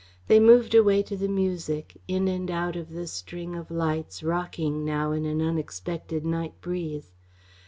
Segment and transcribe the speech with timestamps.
[0.25, 4.83] They moved away to the music, in and out of the string of lights, rocking
[4.83, 7.13] now in an unexpected night breeze.